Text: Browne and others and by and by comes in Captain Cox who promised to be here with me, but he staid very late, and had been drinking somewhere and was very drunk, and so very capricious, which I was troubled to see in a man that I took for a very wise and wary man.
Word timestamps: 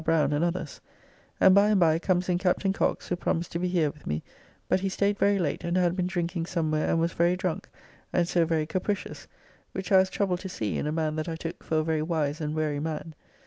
Browne 0.03 0.33
and 0.33 0.43
others 0.43 0.81
and 1.39 1.53
by 1.53 1.69
and 1.69 1.79
by 1.79 1.99
comes 1.99 2.27
in 2.27 2.39
Captain 2.39 2.73
Cox 2.73 3.07
who 3.09 3.15
promised 3.15 3.51
to 3.51 3.59
be 3.59 3.67
here 3.67 3.91
with 3.91 4.07
me, 4.07 4.23
but 4.67 4.79
he 4.79 4.89
staid 4.89 5.19
very 5.19 5.37
late, 5.37 5.63
and 5.63 5.77
had 5.77 5.95
been 5.95 6.07
drinking 6.07 6.47
somewhere 6.47 6.89
and 6.89 6.99
was 6.99 7.13
very 7.13 7.35
drunk, 7.37 7.69
and 8.11 8.27
so 8.27 8.43
very 8.43 8.65
capricious, 8.65 9.27
which 9.73 9.91
I 9.91 9.97
was 9.99 10.09
troubled 10.09 10.39
to 10.39 10.49
see 10.49 10.75
in 10.79 10.87
a 10.87 10.91
man 10.91 11.17
that 11.17 11.29
I 11.29 11.35
took 11.35 11.61
for 11.63 11.77
a 11.77 11.83
very 11.83 12.01
wise 12.01 12.41
and 12.41 12.55
wary 12.55 12.79
man. 12.79 13.13